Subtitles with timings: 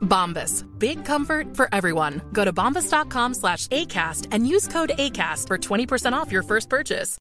[0.00, 0.66] Bombas.
[0.78, 2.20] Big comfort for everyone.
[2.32, 7.18] Go to bombas.com slash ACAST and use code ACAST for 20% off your first purchase.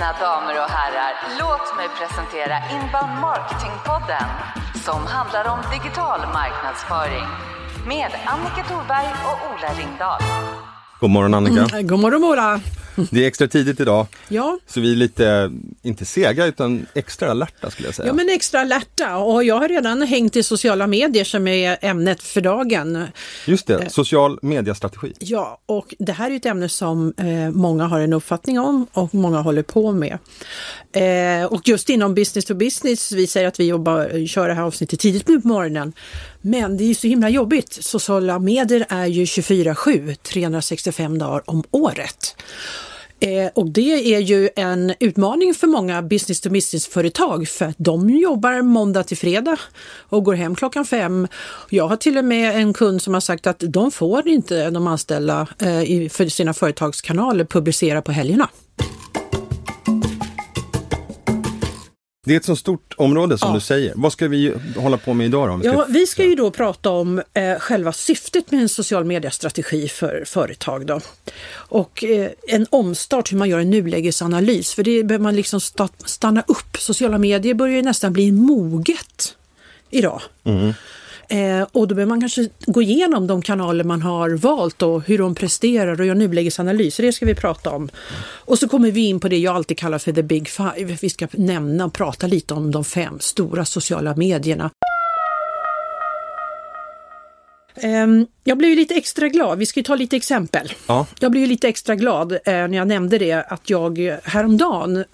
[0.00, 1.14] Mina damer och herrar,
[1.98, 4.28] presentera Inbound Marketing-podden
[4.86, 7.26] som handlar om digital marknadsföring
[7.86, 10.22] med Annika Thorberg och Ola Ringdahl.
[11.00, 11.76] God morgon Annika.
[11.78, 12.60] Eh, God morgon Ola!
[13.10, 17.70] Det är extra tidigt idag, Ja, så vi är lite, inte sega utan extra alerta
[17.70, 18.06] skulle jag säga.
[18.08, 22.22] ja men extra alerta och jag har redan hängt i sociala medier som är ämnet
[22.22, 23.04] för dagen.
[23.46, 25.12] Just det, social mediastrategi.
[25.18, 29.14] Ja, och det här är ett ämne som eh, många har en uppfattning om och
[29.14, 30.18] många håller på med.
[30.92, 34.62] Eh, och just inom business to business, vi säger att vi jobbar, kör det här
[34.62, 35.92] avsnittet tidigt på morgonen.
[36.42, 37.72] Men det är ju så himla jobbigt.
[37.72, 42.36] Sociala medier är ju 24-7, 365 dagar om året.
[43.20, 48.10] Eh, och det är ju en utmaning för många business to business-företag för att de
[48.10, 49.56] jobbar måndag till fredag
[50.08, 51.28] och går hem klockan fem.
[51.70, 54.86] Jag har till och med en kund som har sagt att de får inte de
[54.86, 58.48] anställda eh, i, för sina företagskanaler publicera på helgerna.
[62.30, 63.54] Det är ett så stort område som Ja.
[63.54, 63.92] du säger.
[63.96, 65.52] Vad ska vi hålla på med idag då?
[65.52, 69.88] om Ja, vi ska ju då prata om eh, själva syftet med en social mediestrategi
[69.88, 70.86] för företag.
[70.86, 71.00] Då.
[71.52, 74.74] Och eh, en omstart, hur man gör en nulägesanalys.
[74.74, 76.76] För det behöver man liksom sta- stanna upp.
[76.78, 79.34] Sociala medier börjar ju nästan bli moget
[79.90, 80.20] idag.
[81.30, 85.18] Eh, och då behöver man kanske gå igenom de kanaler man har valt och hur
[85.18, 87.02] de presterar och göra nulägesanalyser.
[87.02, 87.88] Det ska vi prata om.
[88.22, 90.96] Och så kommer vi in på det jag alltid kallar för the big five.
[91.00, 94.70] Vi ska nämna och prata lite om de fem stora sociala medierna.
[97.76, 100.72] Ehm, Jag blev lite extra glad, vi ska ju ta lite exempel.
[100.86, 101.06] Ja.
[101.20, 105.04] Jag blev lite extra glad eh, när jag nämnde det att jag eh, häromdagen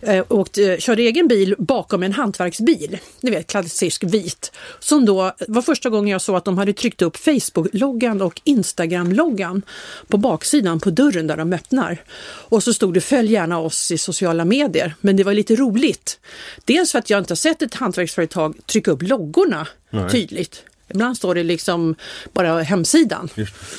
[0.00, 5.32] eh, eh, åkte, körde egen bil bakom en hantverksbil, ni vet klassisk vit, som då
[5.48, 9.62] var första gången jag såg att de hade tryckt upp Facebook-loggan och Instagram-loggan
[10.08, 12.02] på baksidan på dörren där de öppnar.
[12.22, 16.20] Och så stod det följ gärna oss i sociala medier, men det var lite roligt.
[16.64, 19.66] Dels för att jag inte har sett ett hantverksföretag trycka upp loggorna
[20.10, 20.64] tydligt.
[20.90, 21.94] Ibland står det liksom
[22.32, 23.28] bara hemsidan.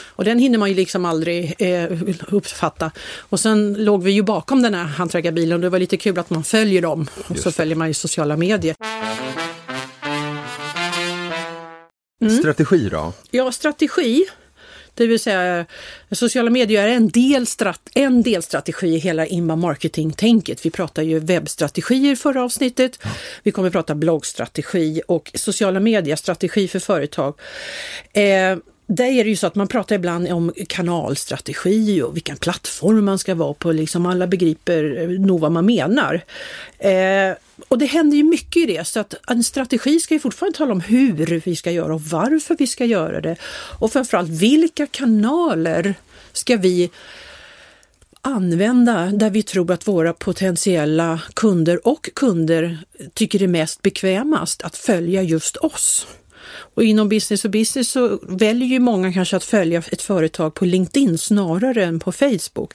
[0.06, 1.92] Och den hinner man ju liksom aldrig eh,
[2.28, 2.92] uppfatta.
[3.20, 6.30] Och sen låg vi ju bakom den här hantverkarbilen och det var lite kul att
[6.30, 7.08] man följer dem.
[7.28, 8.76] Och så följer man ju sociala medier.
[12.22, 12.38] Mm.
[12.38, 13.14] Strategi då?
[13.32, 14.26] Ja, strategi.
[14.94, 15.66] Det vill säga
[16.12, 20.66] sociala medier är en, del strat, en delstrategi i hela inbound marketing-tänket.
[20.66, 23.00] Vi pratar ju webbstrategier förra avsnittet.
[23.44, 27.34] Vi kommer att prata bloggstrategi och sociala medier-strategi för företag.
[28.14, 28.58] Eh,
[28.88, 33.20] där är det ju så att man pratar ibland om kanalstrategi och vilken plattform man
[33.20, 33.72] ska vara på.
[33.72, 36.22] Liksom alla begriper eh, nog vad man menar.
[36.80, 37.36] Eh,
[37.68, 40.72] och det händer ju mycket i det, så att en strategi ska ju fortfarande tala
[40.72, 43.36] om hur vi ska göra och varför vi ska göra det.
[43.80, 45.96] Och framförallt vilka kanaler
[46.34, 46.90] ska vi
[48.22, 52.78] använda där vi tror att våra potentiella kunder och kunder
[53.14, 56.08] tycker det är mest bekvämast att följa just oss.
[56.50, 60.66] Och inom business och business så väljer ju många kanske att följa ett företag på
[60.66, 62.74] LinkedIn snarare än på Facebook.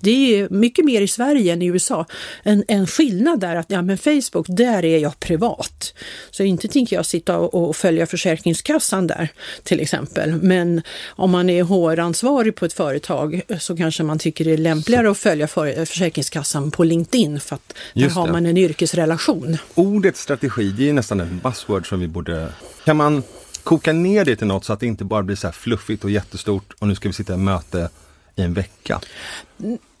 [0.00, 2.06] Det är mycket mer i Sverige än i USA.
[2.42, 5.94] En, en skillnad där att ja, men Facebook, där är jag privat.
[6.30, 9.28] Så inte tänker jag sitta och, och följa Försäkringskassan där
[9.62, 10.34] till exempel.
[10.42, 15.10] Men om man är HR-ansvarig på ett företag så kanske man tycker det är lämpligare
[15.10, 19.56] att följa för, Försäkringskassan på LinkedIn för att där har man en yrkesrelation.
[19.74, 22.48] Ordet strategi, det är nästan ett buzzword som vi borde...
[22.86, 23.22] Kan man
[23.64, 26.10] koka ner det till något så att det inte bara blir så här fluffigt och
[26.10, 27.88] jättestort och nu ska vi sitta i möte
[28.36, 29.00] i en vecka?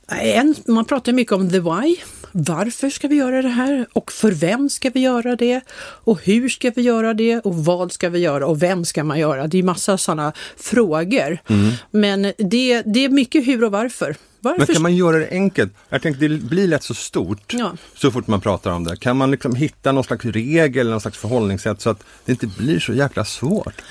[0.08, 1.96] En, man pratar mycket om the why.
[2.32, 3.86] Varför ska vi göra det här?
[3.92, 5.60] Och för vem ska vi göra det?
[5.78, 7.40] Och hur ska vi göra det?
[7.40, 8.46] Och vad ska vi göra?
[8.46, 9.46] Och vem ska man göra?
[9.46, 11.38] Det är massa sådana frågor.
[11.48, 11.72] Mm.
[11.90, 14.16] Men det, det är mycket hur och varför.
[14.46, 14.66] Varför.
[14.66, 15.72] Men kan man göra det enkelt?
[15.88, 17.72] Jag tänkte det blir lätt så stort ja.
[17.94, 18.96] så fort man pratar om det.
[18.96, 22.80] Kan man liksom hitta någon slags regel, någon slags förhållningssätt så att det inte blir
[22.80, 23.82] så jäkla svårt?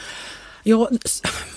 [0.64, 0.90] Ja,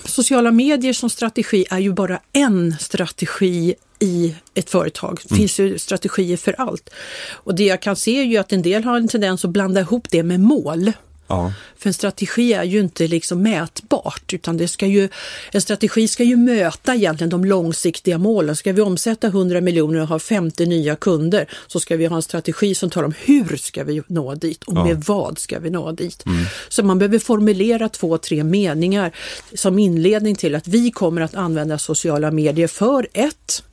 [0.05, 5.19] sociala medier som strategi är ju bara en strategi i ett företag.
[5.23, 5.37] Det mm.
[5.37, 6.89] finns ju strategier för allt.
[7.31, 9.81] Och det jag kan se är ju att en del har en tendens att blanda
[9.81, 10.91] ihop det med mål.
[11.29, 11.53] Ja.
[11.77, 15.09] För en strategi är ju inte liksom mätbart utan det ska ju,
[15.51, 18.55] en strategi ska ju möta egentligen de långsiktiga målen.
[18.55, 22.21] Ska vi omsätta 100 miljoner och ha 50 nya kunder så ska vi ha en
[22.21, 24.85] strategi som talar om hur ska vi nå dit och ja.
[24.85, 26.25] med vad ska vi nå dit.
[26.25, 26.45] Mm.
[26.69, 29.11] Så man behöver formulera två, tre meningar
[29.53, 33.63] som inledning till att vi kommer att använda sociala medier för ett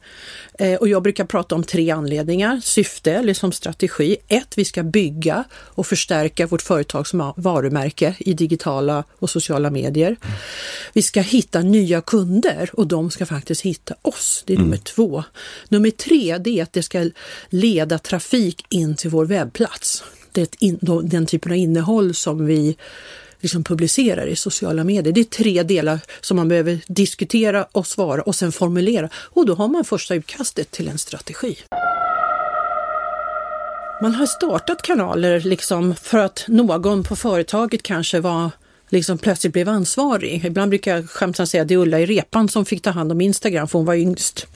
[0.80, 4.16] och jag brukar prata om tre anledningar, syfte eller som strategi.
[4.28, 10.16] Ett, vi ska bygga och förstärka vårt företags varumärke i digitala och sociala medier.
[10.92, 14.42] Vi ska hitta nya kunder och de ska faktiskt hitta oss.
[14.46, 14.66] Det är mm.
[14.66, 15.24] nummer två.
[15.68, 17.10] Nummer tre, det är att det ska
[17.48, 20.04] leda trafik in till vår webbplats.
[20.32, 22.76] Det är in, den typen av innehåll som vi
[23.40, 25.12] liksom publicerar i sociala medier.
[25.12, 29.54] Det är tre delar som man behöver diskutera och svara och sen formulera och då
[29.54, 31.56] har man första utkastet till en strategi.
[34.02, 38.50] Man har startat kanaler liksom för att någon på företaget kanske var
[38.88, 40.44] liksom plötsligt blev ansvarig.
[40.44, 43.12] Ibland brukar jag skämtsamt säga att det är Ulla i Repan som fick ta hand
[43.12, 44.46] om Instagram för hon var yngst.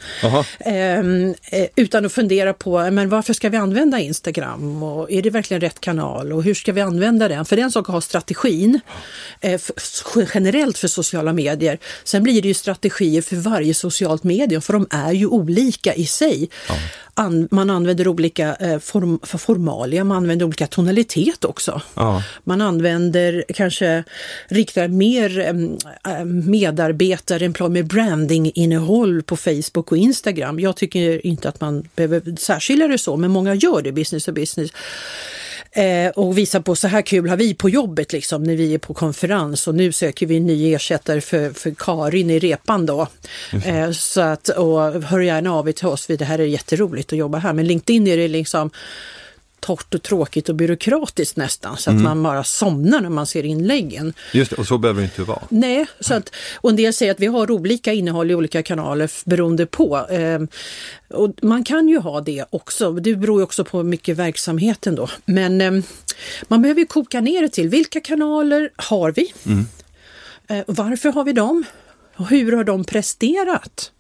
[0.61, 5.31] Ehm, eh, utan att fundera på men varför ska vi använda Instagram och är det
[5.31, 7.45] verkligen rätt kanal och hur ska vi använda den?
[7.45, 8.81] För den sak att ha strategin
[9.41, 9.61] eh,
[10.35, 11.79] generellt för sociala medier.
[12.05, 16.07] Sen blir det ju strategier för varje socialt medium för de är ju olika i
[16.07, 16.51] sig.
[16.69, 16.75] Ja
[17.15, 21.83] an, man använder olika eh, form, för formalia, man använder olika tonalitet också.
[21.95, 22.23] Ja.
[22.45, 24.05] Man använder kanske,
[24.49, 30.61] riktar mer eh, medarbetare, employee branding-innehåll på Facebook och Instagram.
[30.61, 34.33] Jag tycker inte att man behöver särskilja det så, men många gör det, business to
[34.33, 34.71] business
[35.73, 38.79] eh, och visa på så här kul har vi på jobbet liksom när vi är
[38.79, 43.07] på konferens och nu söker vi en ny ersättare för, för Karin i repan då.
[43.65, 47.19] Eh, så att, och hör gärna av er till oss, det här är jätteroligt att
[47.19, 47.53] jobba här.
[47.53, 48.71] Men LinkedIn är det liksom
[49.61, 52.03] torrt och tråkigt och byråkratiskt nästan så att mm.
[52.03, 54.15] man bara somnar när man ser inläggen.
[54.33, 55.43] Just det, och så behöver det inte vara.
[55.49, 59.11] Nej, så att, och en del säger att vi har olika innehåll i olika kanaler
[59.25, 60.07] beroende på.
[60.11, 60.41] Eh,
[61.09, 65.09] och man kan ju ha det också, det beror ju också på mycket verksamheten då.
[65.25, 65.73] Men eh,
[66.49, 69.35] man behöver ju koka ner det till vilka kanaler har vi?
[69.47, 69.67] Mm.
[70.49, 71.65] Eh, varför har vi dem?
[72.17, 73.93] Och hur har de presterat?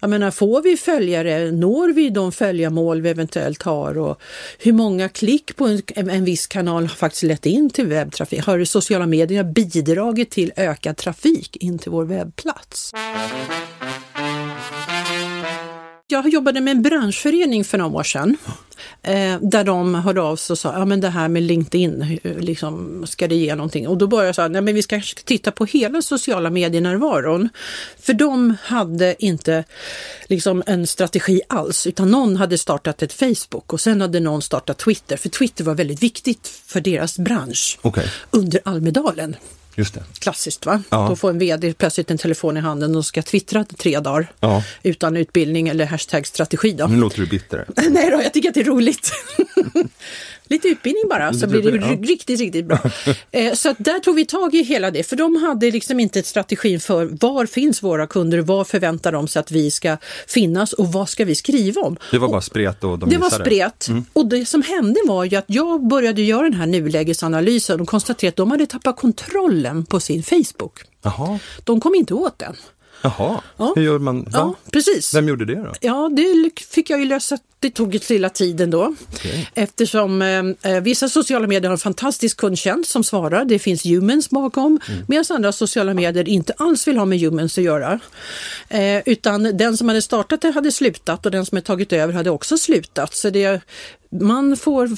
[0.00, 1.50] Jag menar, får vi följare?
[1.50, 3.98] Når vi de följarmål vi eventuellt har?
[3.98, 4.20] Och
[4.58, 8.44] hur många klick på en, en viss kanal har faktiskt lett in till webbtrafik?
[8.44, 12.92] Har sociala medier bidragit till ökad trafik in till vår webbplats?
[16.10, 18.36] Jag jobbade med en branschförening för några år sedan
[19.02, 23.04] eh, där de hörde av sig och sa, ja men det här med LinkedIn, liksom,
[23.06, 23.88] ska det ge någonting?
[23.88, 27.48] Och då började jag säga, nej men vi ska titta på hela sociala medienärvaron.
[28.00, 29.64] För de hade inte
[30.26, 34.78] liksom en strategi alls, utan någon hade startat ett Facebook och sen hade någon startat
[34.78, 38.06] Twitter, för Twitter var väldigt viktigt för deras bransch okay.
[38.30, 39.36] under Almedalen.
[39.78, 40.02] Just det.
[40.18, 40.82] Klassiskt va?
[40.90, 41.06] Ja.
[41.08, 44.62] Då får en VD plötsligt en telefon i handen och ska twittra tre dagar ja.
[44.82, 46.72] utan utbildning eller hashtag-strategi.
[46.72, 46.86] Då.
[46.86, 47.64] Nu låter du bitter.
[47.90, 49.12] Nej då, jag tycker att det är roligt.
[50.48, 51.96] Lite utbildning bara så blir det ja.
[52.02, 52.78] riktigt, riktigt bra.
[53.30, 56.26] Eh, så där tog vi tag i hela det, för de hade liksom inte ett
[56.26, 60.92] strategi för var finns våra kunder, vad förväntar de sig att vi ska finnas och
[60.92, 61.96] vad ska vi skriva om?
[62.10, 63.88] Det var bara spret och de Det var spret.
[63.88, 64.04] Mm.
[64.12, 68.28] Och det som hände var ju att jag började göra den här nulägesanalysen och konstaterade
[68.28, 70.80] att de hade tappat kontrollen på sin Facebook.
[71.02, 71.38] Aha.
[71.64, 72.56] De kom inte åt den.
[73.02, 73.72] Jaha, ja.
[73.76, 74.22] hur gör man?
[74.22, 74.30] Va?
[74.32, 75.14] Ja, precis.
[75.14, 75.72] Vem gjorde det då?
[75.80, 77.38] Ja, det fick jag ju lösa.
[77.60, 78.94] Det tog ett lilla tiden då.
[79.12, 79.46] Okay.
[79.54, 83.44] Eftersom eh, eh, vissa sociala medier har en fantastisk kundtjänst som svarar.
[83.44, 84.80] Det finns humans bakom.
[84.88, 85.04] Mm.
[85.08, 88.00] Medan andra sociala medier inte alls vill ha med humans att göra.
[88.68, 92.12] Eh, utan den som hade startat det hade slutat och den som hade tagit över
[92.12, 93.14] hade också slutat.
[93.14, 93.60] Så det
[94.10, 94.88] man får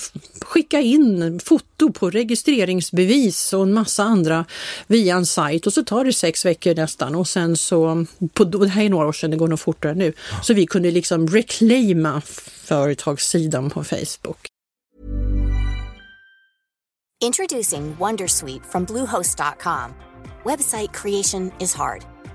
[0.44, 4.44] skicka in foto på registreringsbevis och en massa andra
[4.86, 5.66] via en sajt.
[5.66, 7.14] Och så tar det sex veckor nästan.
[7.14, 10.12] Och sen så, på, det här är några år sedan, det går nog fortare nu,
[10.42, 12.22] så vi kunde liksom reclaima
[12.64, 14.46] företagssidan på Facebook.
[17.24, 19.94] Introducing Wondersweet from Bluehost.com
[20.44, 22.02] Website creation is hard,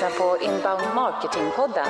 [0.00, 1.86] Lyssnar på Inbound Marketing-podden.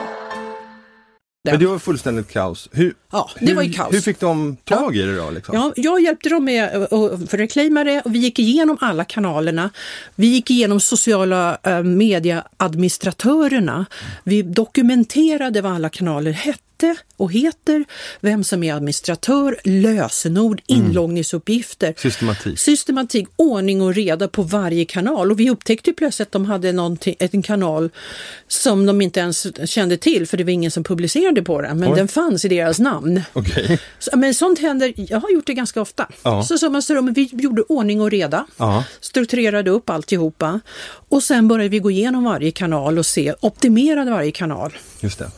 [1.45, 2.69] Men det var fullständigt kaos.
[2.73, 3.95] Hur, Ja, det hur, var ju kaos.
[3.95, 5.31] Hur fick de tag i det då?
[5.31, 5.55] Liksom?
[5.55, 9.71] Ja, jag hjälpte dem med att reclaima det och vi gick igenom alla kanalerna.
[10.14, 13.87] Vi gick igenom sociala eh, medieadministratörerna.
[14.25, 16.70] Vi dokumenterade vad alla kanaler hette
[17.17, 17.85] och heter,
[18.21, 21.95] vem som är administratör, lösenord, inloggningsuppgifter.
[21.97, 22.59] Systematik.
[22.59, 25.31] Systematik, ordning och reda på varje kanal.
[25.31, 26.69] Och vi upptäckte ju plötsligt att de hade
[27.19, 27.91] en kanal
[28.49, 31.93] som de inte ens kände till, för det var ingen som publicerade på den, men
[31.93, 31.97] Oj.
[31.97, 33.23] den fanns i deras namn.
[33.33, 33.81] Okej.
[33.99, 36.09] Så, men sånt händer, jag har gjort det ganska ofta.
[36.23, 36.43] Ja.
[36.43, 38.85] Så som man men vi gjorde ordning och reda, Ja.
[39.01, 40.61] strukturerade upp alltihopa
[41.09, 44.73] och sen började vi gå igenom varje kanal och se, optimerade varje kanal.
[45.01, 45.31] Just det.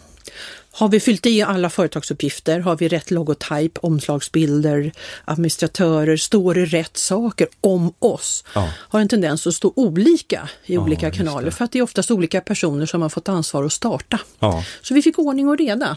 [0.74, 2.60] Har vi fyllt i alla företagsuppgifter?
[2.60, 4.92] Har vi rätt logotyp, omslagsbilder,
[5.24, 6.16] administratörer?
[6.16, 8.44] Står det rätt saker om oss?
[8.54, 8.68] Ja.
[8.76, 12.10] Har en tendens att stå olika i olika just kanaler för att det är oftast
[12.10, 14.20] olika personer som har fått ansvar att starta.
[14.38, 14.52] Ja.
[14.52, 14.64] Mm.
[14.82, 15.96] Så vi fick ordning och reda.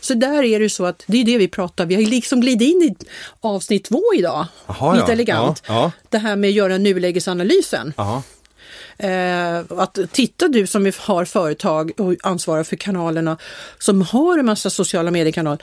[0.00, 2.68] Så där är det så att det är det vi pratar, vi har liksom glidit
[2.68, 3.06] in i
[3.40, 4.46] avsnitt två idag.
[4.66, 5.12] Jaha, Lite ja.
[5.12, 5.62] elegant.
[5.66, 5.92] Ja, ja.
[6.08, 7.92] Det här med att göra nulägesanalysen.
[7.96, 8.22] Ja.
[8.98, 13.38] Eh, att titta du som har företag och ansvarar för kanalerna
[13.78, 15.62] som har en massa sociala mediekanaler.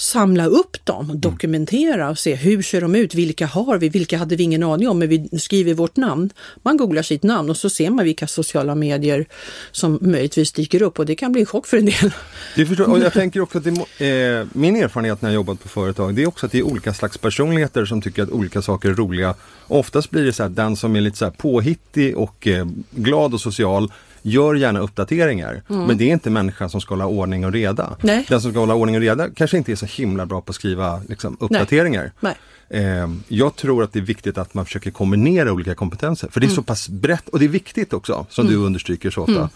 [0.00, 1.20] Samla upp dem Mm.
[1.20, 4.88] dokumentera och se hur ser de ut, vilka har vi, vilka hade vi ingen aning
[4.88, 6.30] om, men vi skriver vårt namn.
[6.62, 9.26] Man googlar sitt namn och så ser man vilka sociala medier
[9.70, 12.12] som möjligtvis dyker upp och det kan bli en chock för en del.
[12.56, 15.68] Det förstår, och jag tänker också att det, eh, min erfarenhet när jag jobbat på
[15.68, 18.88] företag, det är också att det är olika slags personligheter som tycker att olika saker
[18.88, 19.34] är roliga.
[19.66, 23.34] Oftast blir det så att den som är lite så här påhittig och eh, glad
[23.34, 25.62] och social gör gärna uppdateringar.
[25.66, 27.84] Men det är inte människan som ska hålla ordning och reda.
[27.84, 27.96] Mm.
[28.00, 28.26] Nej.
[28.28, 30.54] Den som ska hålla ordning och reda kanske inte är så himla bra på att
[30.56, 32.12] skriva liksom, uppdateringar.
[32.20, 32.34] Nej.
[32.70, 36.28] Eh, jag tror att det är viktigt att man försöker kombinera olika kompetenser.
[36.30, 36.56] För det är Mm.
[36.56, 39.48] så pass brett och det är viktigt också, som du understryker så ofta.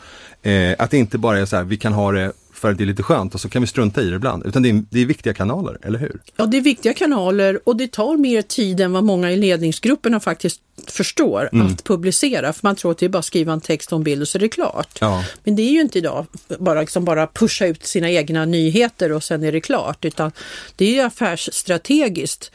[0.51, 2.85] Eh, att det inte bara är så här, vi kan ha det för att det
[2.85, 4.47] är lite skönt och så kan vi strunta i det ibland.
[4.47, 6.21] Utan det är, det är viktiga kanaler, eller hur?
[6.37, 10.21] Ja, det är viktiga kanaler och det tar mer tid än vad många i ledningsgrupperna
[10.21, 11.67] faktiskt förstår Mm.
[11.67, 12.53] att publicera.
[12.53, 14.29] För man tror att det är bara att skriva en text och en bild och
[14.29, 14.99] så är det klart.
[15.01, 15.25] Ja.
[15.45, 16.27] Men det är ju inte idag
[16.59, 20.05] bara, liksom bara pusha ut sina egna nyheter och sen är det klart.
[20.05, 20.33] Utan
[20.77, 22.51] det är ju affärsstrategiskt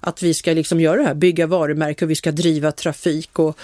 [0.00, 3.38] att vi ska liksom göra det här, bygga varumärke och vi ska driva trafik.
[3.38, 3.58] Och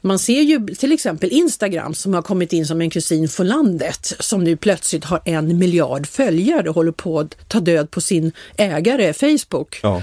[0.00, 4.14] man ser ju till exempel Instagram som har kommit in som en kusin från landet
[4.20, 8.32] som nu plötsligt har en miljard följare och håller på att ta död på sin
[8.56, 10.02] ägare Facebook Ja.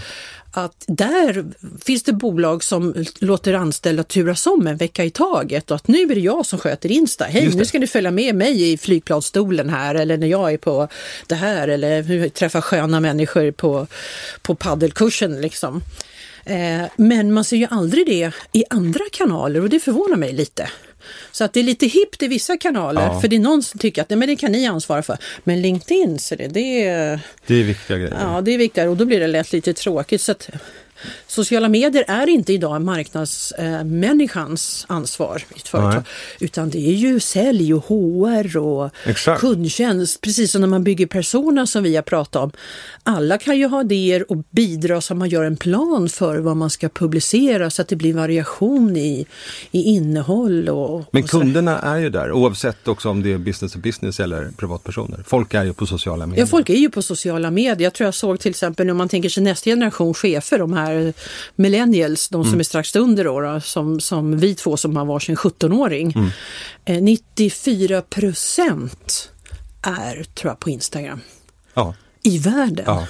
[0.51, 1.45] att där
[1.85, 6.01] finns det bolag som låter anställda turas om en vecka i taget och att nu
[6.01, 7.25] är det jag som sköter Insta.
[7.25, 10.87] Hej, nu ska du följa med mig i flygplansstolen här eller när jag är på
[11.27, 13.87] det här eller hur träffar sköna människor på,
[14.41, 15.81] på paddelkursen liksom.
[16.47, 20.69] Eh, men man ser ju aldrig det i andra kanaler och det förvånar mig lite.
[21.31, 23.21] Så att det är lite hippt i vissa kanaler Ja.
[23.21, 25.17] för det är någon som tycker att nej, men det kan ni ansvara för.
[25.43, 28.17] Men LinkedIn, så det, det är Det är viktiga grejer.
[28.21, 30.21] Ja, det är viktigare och då blir det lätt lite tråkigt.
[30.21, 30.49] Så att
[31.27, 35.93] sociala medier är inte idag marknadsmänniskans ansvar i ett företag.
[35.93, 36.03] Nej.
[36.39, 39.41] Utan det är ju sälj och HR och Exakt.
[39.41, 40.21] kundtjänst.
[40.21, 42.51] Precis som när man bygger persona som vi har pratat om.
[43.03, 46.57] Alla kan ju ha idéer och bidra så att man gör en plan för vad
[46.57, 49.25] man ska publicera så att det blir variation i,
[49.71, 50.69] i innehåll.
[50.69, 54.19] Och, Men och kunderna är ju där, oavsett också om det är business to business
[54.19, 55.23] eller privatpersoner.
[55.27, 56.43] Folk är ju på sociala medier.
[56.43, 57.83] Ja, folk är ju på sociala medier.
[57.83, 60.86] Jag tror jag såg till exempel när man tänker sig nästa generation chefer, de här
[61.55, 62.59] millennials, de som Mm.
[62.59, 66.11] är strax under då, då som, som vi två som har varsin 17-åring.
[66.15, 66.29] Mm.
[66.85, 69.31] Eh, 94 procent
[69.81, 71.21] är, tror jag, på Instagram
[71.73, 71.95] Ja.
[72.23, 72.83] i världen.
[72.87, 73.07] ja.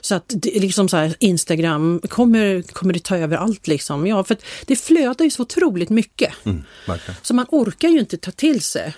[0.00, 4.06] Så att det är liksom så här, Instagram, kommer, kommer det ta över allt liksom?
[4.06, 4.36] Ja, för
[4.66, 6.32] det flödar ju så otroligt mycket.
[6.44, 7.16] Mm, verkligen.
[7.22, 8.94] Så man orkar ju inte ta till sig.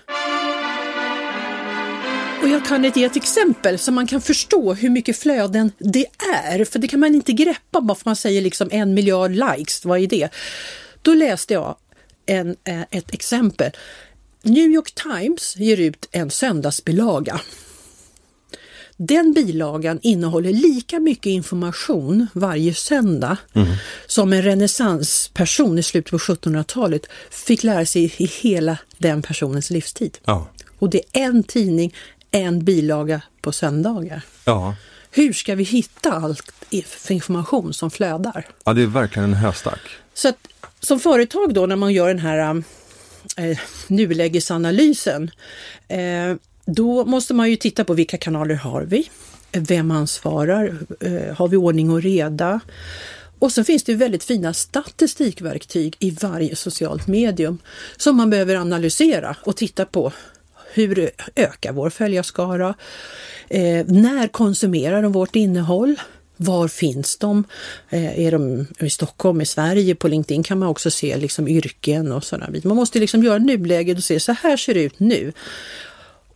[2.46, 6.64] Och jag kan ge ett exempel så man kan förstå hur mycket flöden det är.
[6.64, 9.84] För det kan man inte greppa bara för man säger liksom en miljard likes.
[9.84, 10.28] Vad är det?
[11.02, 11.76] Då läste jag
[12.26, 13.70] en, eh, ett exempel.
[14.42, 17.40] New York Times ger ut en söndagsbilaga.
[18.96, 23.36] Den bilagan innehåller lika mycket information varje söndag
[24.06, 30.18] som en renässansperson i slutet på 1700-talet fick lära sig i hela den personens livstid.
[30.24, 30.48] Ja.
[30.78, 31.94] Och det är en tidning,
[32.36, 34.22] en bilaga på söndagar.
[34.44, 34.74] Ja.
[35.10, 36.52] Hur ska vi hitta allt
[36.86, 38.46] för information som flödar?
[38.64, 39.80] ja, det är verkligen en höstack.
[40.14, 40.38] Så att,
[40.80, 42.62] som företag då när man gör den här
[43.36, 45.30] eh, nulägesanalysen,
[45.88, 46.34] eh,
[46.64, 49.10] då måste man ju titta på vilka kanaler har vi?
[49.52, 50.78] Vem ansvarar?
[51.00, 52.60] Eh, har vi ordning och reda?
[53.38, 57.58] Och så finns det väldigt fina statistikverktyg i varje socialt medium
[57.96, 60.12] som man behöver analysera och titta på.
[60.76, 62.74] Hur ökar vår följarskara?
[63.48, 65.96] Eh, när konsumerar de vårt innehåll?
[66.36, 67.44] Var finns de?
[67.90, 69.94] Eh, är de i Stockholm, i Sverige?
[69.94, 72.68] På LinkedIn kan man också se liksom yrken och sådana bitar.
[72.68, 75.32] Man måste liksom göra nuläget och se så här ser det ut nu.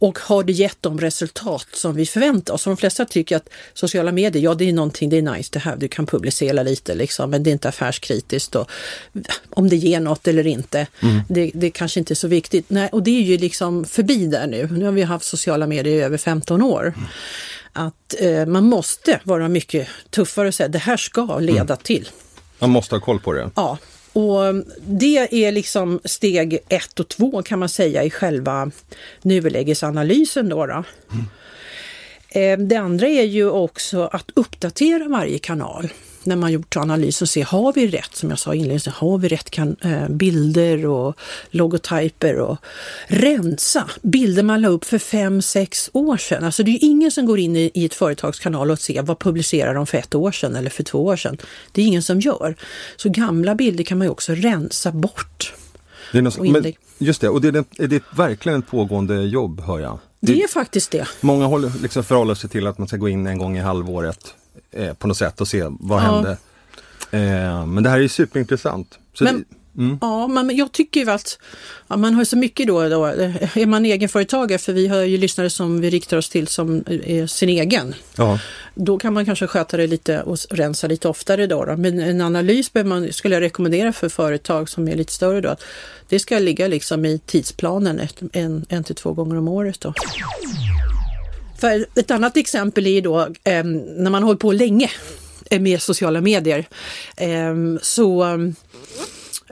[0.00, 2.64] Och har det gett de resultat som vi förväntar oss?
[2.64, 5.76] De flesta tycker att sociala medier, ja det är någonting, det är nice det här,
[5.76, 8.54] du kan publicera lite liksom, men det är inte affärskritiskt.
[8.54, 8.70] Och
[9.50, 10.86] om det ger något eller inte,
[11.28, 12.70] det, det kanske inte är så viktigt.
[12.70, 14.68] Nej, och det är ju liksom förbi där nu.
[14.72, 16.94] Nu har vi haft sociala medier i över 15 år.
[17.72, 22.08] Att eh, man måste vara mycket tuffare och säga det här ska leda till.
[22.58, 23.50] Man måste ha koll på det.
[23.54, 23.78] Ja,
[24.12, 28.70] och det är liksom steg ett och två kan man säga i själva
[29.22, 30.48] nulägesanalysen.
[30.48, 30.84] Då då.
[32.28, 35.88] Eh, Det andra är ju också att uppdatera varje kanal
[36.24, 39.28] när man gjort analys och se, har vi rätt, som jag sa inledningsvis, har vi
[39.28, 41.14] rätt kan, eh, bilder och
[41.50, 42.56] logotyper och
[43.06, 46.44] rensa bilder man la upp för fem, sex år sedan.
[46.44, 49.18] Alltså det är ju ingen som går in i, i ett företagskanal och ser vad
[49.18, 51.36] publicerar de för ett år sedan eller för två år sedan.
[51.72, 52.56] Det är ingen som gör.
[52.96, 55.54] Så gamla bilder kan man ju också rensa bort.
[56.12, 59.14] Det är något, men, just det, och det är, det- är det verkligen ett pågående
[59.22, 59.98] jobb hör jag.
[60.20, 61.06] Det är faktiskt det.
[61.20, 64.34] Många håller, liksom förhåller sig till att man ska gå in en gång i halvåret
[64.72, 66.04] eh, på något sätt och se vad Ja.
[66.14, 66.30] hände.
[67.10, 68.98] Eh, men det här är superintressant.
[69.14, 71.38] Så Men- det, mm, Ja, men jag tycker ju att
[71.88, 73.04] ja, man har så mycket då, då.
[73.04, 77.26] Är man egenföretagare, för vi har ju lyssnare som vi riktar oss till som är
[77.26, 77.94] sin egen.
[78.16, 78.38] ja,
[78.74, 81.64] Då kan man kanske sköta det lite och rensa lite oftare då.
[81.64, 81.76] då.
[81.76, 85.48] Men en analys man, skulle jag rekommendera för företag som är lite större då.
[85.48, 85.62] Att
[86.08, 89.94] det ska ligga liksom i tidsplanen ett, en, en till två gånger om året då.
[91.60, 94.90] För ett annat exempel är ju då eh, när man håller på länge
[95.50, 96.68] eh, med sociala medier.
[97.16, 98.38] Eh, så eh,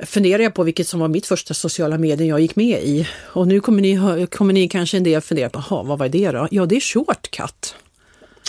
[0.06, 3.08] funderar jag på vilket som var mitt första sociala medier jag gick med i.
[3.32, 6.48] Och nu kommer ni, kommer ni kanske en del fundera på, vad var det då?
[6.50, 7.74] Ja, det är Shortcut.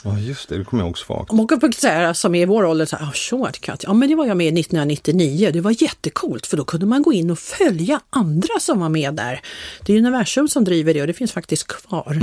[0.03, 1.33] Ja just det, det kommer jag också ihåg.
[1.33, 4.09] Många på så här, som är i vår ålder, så här, "Ah, Shortcut, ja men
[4.09, 5.49] det var jag med i 1999.
[5.53, 9.13] Det var jättekult för då kunde man gå in och följa andra som var med
[9.13, 9.41] där.
[9.85, 12.19] Det är Universum som driver det och det finns faktiskt kvar.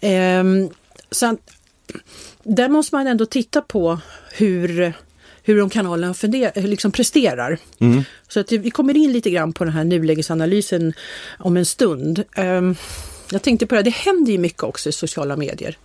[0.00, 0.68] Ehm,
[1.10, 1.36] så att,
[2.42, 3.98] där måste man ändå titta på
[4.32, 4.92] hur,
[5.42, 6.14] hur de kanalerna
[6.54, 7.58] liksom presterar.
[8.28, 10.92] Så att vi kommer in lite grann på den här nulägesanalysen
[11.38, 12.22] om en stund.
[12.36, 12.76] Ehm,
[13.30, 15.76] jag tänkte på det, det händer ju mycket också i sociala medier.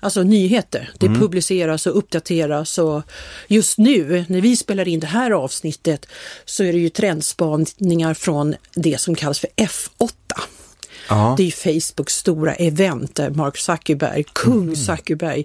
[0.00, 0.90] Alltså nyheter.
[0.98, 3.02] Det publiceras och uppdateras och
[3.48, 6.06] just nu när vi spelar in det här avsnittet
[6.44, 10.10] så är det ju trendspaningar från det som kallas för F8.
[11.08, 11.34] Ja.
[11.36, 15.44] Det är Facebooks stora event där Mark Zuckerberg, kung Zuckerberg,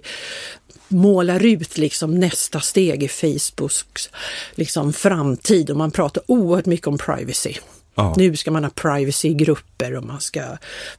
[0.88, 4.10] målar ut liksom nästa steg i Facebooks
[4.54, 7.54] liksom framtid och man pratar oerhört mycket om privacy.
[7.96, 8.14] Ja.
[8.16, 10.42] Nu ska man ha privacy i grupper och man ska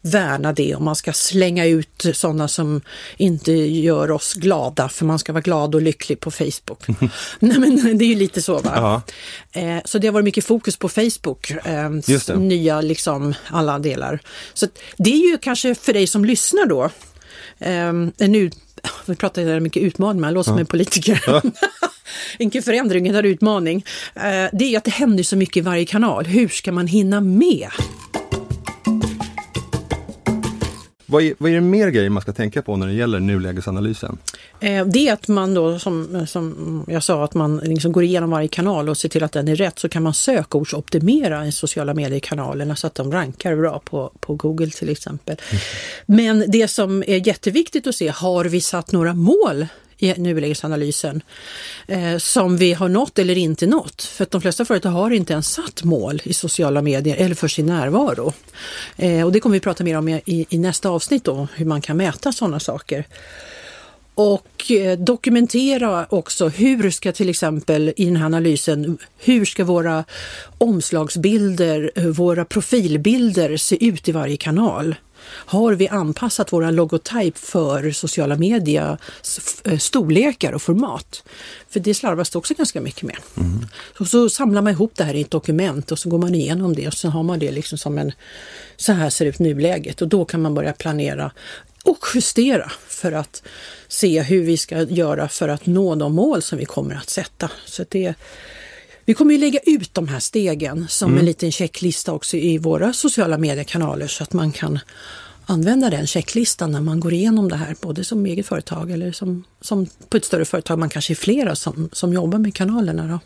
[0.01, 2.81] värna det och man ska slänga ut sådana som
[3.17, 6.87] inte gör oss glada för man ska vara glad och lycklig på Facebook.
[7.39, 8.71] Nej men det är ju lite så va.
[8.75, 9.61] Ja.
[9.61, 11.89] Eh, så det har varit mycket fokus på Facebook, eh,
[12.37, 14.19] nya liksom alla delar.
[14.53, 16.83] Så det är ju kanske för dig som lyssnar då,
[17.59, 18.57] eh, en ut,
[19.05, 21.21] vi pratar mycket utmaning, men jag låter som en politiker.
[22.39, 23.85] Inte förändring utan utmaning.
[24.15, 24.21] Eh,
[24.53, 26.25] det är att det händer så mycket i varje kanal.
[26.25, 27.69] Hur ska man hinna med?
[31.09, 34.17] Vad är, vad är det mer grejer man ska tänka på när det gäller nulägesanalysen?
[34.59, 38.29] Eh, Det är att man då, som, som jag sa, att man liksom går igenom
[38.29, 41.93] varje kanal och ser till att den är rätt, så kan man sökordsoptimera i sociala
[41.93, 45.37] medier-kanalerna så att de rankar bra på, på Google till exempel.
[46.05, 49.67] Men det som är jätteviktigt att se, har vi satt några mål
[49.99, 51.21] i nulägesanalysen
[51.87, 54.03] eh, som vi har nått eller inte nått.
[54.03, 57.47] För att de flesta företag har inte ens satt mål i sociala medier eller för
[57.47, 58.33] sin närvaro.
[58.97, 61.81] Eh, och det kommer vi prata mer om i, i, nästa avsnitt då, hur man
[61.81, 63.05] kan mäta sådana saker.
[64.15, 70.03] Och eh, dokumentera också hur ska till exempel i den här analysen, hur ska våra
[70.57, 74.95] omslagsbilder, eh, våra profilbilder se ut i varje kanal?
[75.29, 81.23] Har vi anpassat våra logotyp för sociala media s- eh, storlekar och format?
[81.69, 83.17] För det slarvas det också ganska mycket med.
[83.97, 86.75] Så, så samlar man ihop det här i ett dokument och så går man igenom
[86.75, 88.11] det och så har man det liksom som en,
[88.77, 91.31] så här ser ut nuläget och då kan man börja planera
[91.83, 93.43] och justera för att
[93.87, 97.51] se hur vi ska göra för att nå de mål som vi kommer att sätta.
[97.65, 98.13] Så det,
[99.07, 102.93] vi kommer ju lägga ut de här stegen som en liten checklista också i våra
[102.93, 104.79] sociala mediekanaler så att man kan
[105.45, 109.43] använda den checklistan när man går igenom det här, både som eget företag eller som,
[109.61, 110.79] som på ett större företag.
[110.79, 113.07] Man kanske är flera som, som jobbar med kanalerna.
[113.07, 113.19] Då.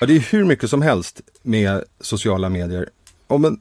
[0.00, 2.88] Ja, det är hur mycket som helst med sociala medier.
[3.26, 3.60] Om man,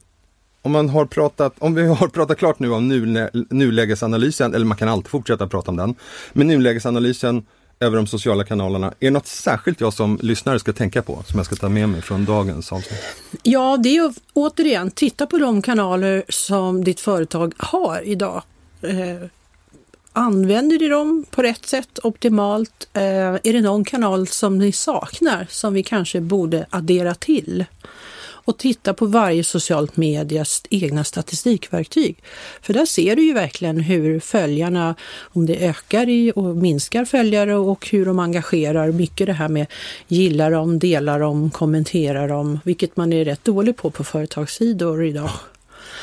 [0.62, 4.78] om man har pratat, om vi har pratat klart nu om nulä, nulägesanalysen, eller man
[4.78, 5.96] kan alltid fortsätta prata om den,
[6.34, 7.46] men nulägesanalysen
[7.84, 11.38] över de sociala kanalerna, är det något särskilt jag som lyssnare ska tänka på, som
[11.38, 13.00] jag ska ta med mig från dagens avsnitt?
[13.43, 18.43] Ja, det är ju återigen, titta på de kanaler som ditt företag har idag.
[18.82, 19.30] Eh,
[20.13, 22.88] använder du dem på rätt sätt, optimalt?
[22.93, 23.04] Eh,
[23.43, 27.65] är det någon kanal som ni saknar som vi kanske borde addera till?
[28.45, 32.23] Och titta på varje socialt medias egna statistikverktyg.
[32.62, 37.56] För där ser du ju verkligen hur följarna, om det ökar i och minskar följare
[37.56, 38.91] och hur de engagerar.
[38.91, 39.67] Mycket det här med
[40.08, 45.32] gillar dem, delar dem, kommenterar dem, vilket man är rätt dålig på på företagssidor idag.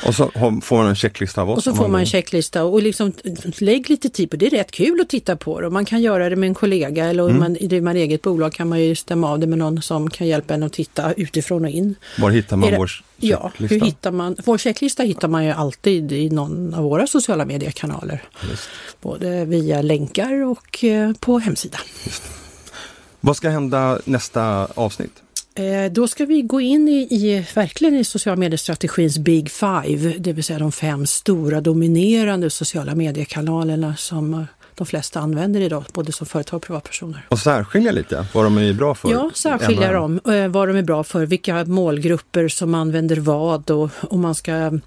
[0.07, 0.31] Och så
[0.63, 1.57] får man en checklista av oss.
[1.57, 3.13] Och så får man en checklista och liksom
[3.59, 4.45] lägg lite tid på det.
[4.45, 5.67] är rätt kul att titta på det.
[5.67, 8.53] Och Man kan göra det med en kollega eller om man, driver man eget bolag
[8.53, 11.65] kan man ju stämma av det med någon som kan hjälpa en att titta utifrån
[11.65, 11.95] och in.
[12.19, 12.91] Var hittar man det- vår
[13.23, 13.75] Ja, checklista?
[13.75, 14.35] hur hittar man?
[14.45, 18.23] Vår checklista hittar man ju alltid i någon av våra sociala mediekanaler.
[19.01, 21.77] Både via länkar och eh, på hemsida.
[23.19, 25.13] Vad ska hända nästa avsnitt?
[25.55, 30.33] Eh, Då ska vi gå in i, i verkligen i sociala mediestrategins Big Five, det
[30.33, 34.43] vill säga de fem stora dominerande sociala mediekanalerna som eh,
[34.75, 37.25] de flesta använder idag, både som företag och privatpersoner.
[37.29, 39.11] Och särskilja lite vad de är bra för.
[39.11, 43.89] Ja, särskilja dem, eh, vad de är bra för, vilka målgrupper som använder vad och
[44.01, 44.79] om man ska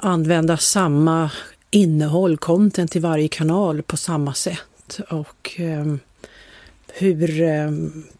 [0.00, 1.30] använda samma
[1.70, 5.00] innehåll, content i varje kanal på samma sätt.
[5.10, 5.94] Och eh,
[6.92, 7.70] hur eh,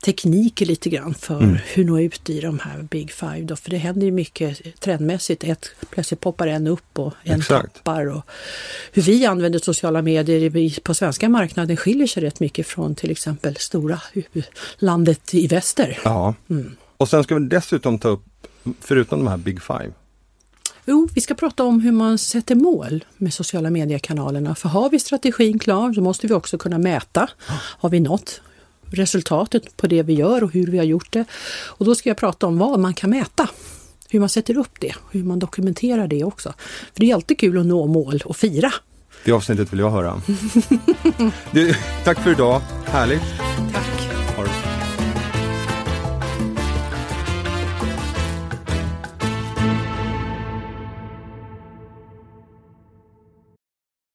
[0.04, 1.58] teknik är lite grann för Mm.
[1.74, 3.40] hur nå ut i de här Big Five.
[3.40, 5.44] Då, för det händer ju mycket trendmässigt.
[5.44, 7.74] Ett, plötsligt poppar en upp och en Exakt.
[7.74, 8.06] tappar.
[8.06, 8.22] Och
[8.92, 13.56] hur vi använder sociala medier på svenska marknaden skiljer sig rätt mycket från till exempel
[13.56, 14.00] stora
[14.78, 15.98] landet i väster.
[16.04, 16.34] Ja.
[16.50, 16.76] Mm.
[16.96, 18.24] Och sen ska vi dessutom ta upp,
[18.80, 19.92] förutom de här Big Five,
[20.90, 24.54] Jo, vi ska prata om hur man sätter mål med sociala mediekanalerna.
[24.54, 27.28] För har vi strategin klar så måste vi också kunna mäta.
[27.78, 28.40] Har vi nått
[28.90, 31.24] resultatet på det vi gör och hur vi har gjort det?
[31.50, 33.48] Och då ska jag prata om vad man kan mäta.
[34.10, 36.54] Hur man sätter upp det, hur man dokumenterar det också.
[36.92, 38.72] För det är alltid kul att nå mål och fira.
[39.24, 40.22] det avsnittet vill jag höra.
[41.50, 41.74] du,
[42.04, 43.22] tack för idag, härligt.